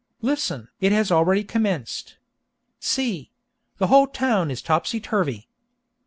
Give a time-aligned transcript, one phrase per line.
[0.23, 0.67] Listen!
[0.79, 2.17] it has already commenced.
[2.79, 5.47] See!—the whole town is topsy turvy.